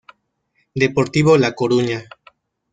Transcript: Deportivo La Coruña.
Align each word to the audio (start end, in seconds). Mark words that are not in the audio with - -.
Deportivo 0.73 1.37
La 1.37 1.53
Coruña. 1.53 2.09